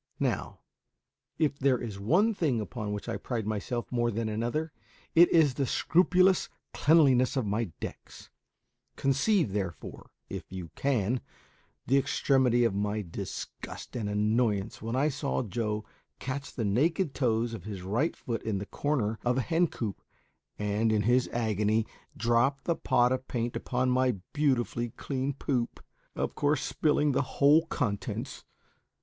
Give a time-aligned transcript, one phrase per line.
[0.19, 0.61] Now,
[1.37, 4.71] if there is one thing upon which I pride myself more than another,
[5.13, 8.31] it is the scrupulous cleanliness of my decks;
[8.95, 11.21] conceive, therefore, if you can,
[11.85, 15.85] the extremity of my disgust and annoyance when I saw Joe
[16.17, 20.01] catch the naked toes of his right foot in the corner of a hen coop,
[20.57, 21.85] and, in his agony,
[22.17, 25.79] drop the pot of paint upon my beautifully clean poop,
[26.15, 28.43] of course spilling the whole contents.